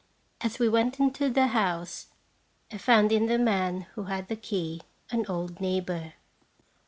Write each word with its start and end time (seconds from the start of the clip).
As 0.43 0.57
we 0.57 0.67
went 0.67 0.99
into 0.99 1.29
the 1.29 1.45
house, 1.49 2.07
I 2.71 2.79
found 2.79 3.11
in 3.11 3.27
the 3.27 3.37
man 3.37 3.81
who 3.93 4.05
had 4.05 4.29
the 4.29 4.35
key 4.35 4.81
an 5.11 5.27
old 5.29 5.59
neighbor. 5.61 6.13